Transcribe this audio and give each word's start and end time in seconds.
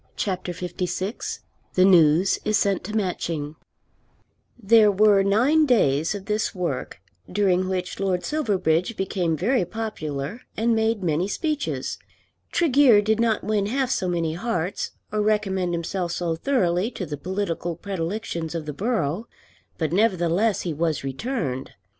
CHAPTER 0.15 0.51
LVI 0.51 1.39
The 1.75 1.85
News 1.85 2.39
Is 2.43 2.57
Sent 2.57 2.83
to 2.85 2.95
Matching 2.95 3.55
There 4.57 4.91
were 4.91 5.21
nine 5.21 5.67
days 5.67 6.15
of 6.15 6.25
this 6.25 6.55
work, 6.55 6.99
during 7.31 7.69
which 7.69 7.99
Lord 7.99 8.25
Silverbridge 8.25 8.97
became 8.97 9.37
very 9.37 9.63
popular 9.63 10.41
and 10.57 10.73
made 10.75 11.03
many 11.03 11.27
speeches. 11.27 11.99
Tregear 12.51 13.03
did 13.03 13.19
not 13.19 13.43
win 13.43 13.67
half 13.67 13.91
so 13.91 14.07
many 14.07 14.33
hearts, 14.33 14.89
or 15.11 15.21
recommend 15.21 15.75
himself 15.75 16.13
so 16.13 16.35
thoroughly 16.35 16.89
to 16.89 17.05
the 17.05 17.15
political 17.15 17.75
predilections 17.75 18.55
of 18.55 18.65
the 18.65 18.73
borough; 18.73 19.27
but 19.77 19.93
nevertheless 19.93 20.61
he 20.61 20.73
was 20.73 21.03
returned. 21.03 21.73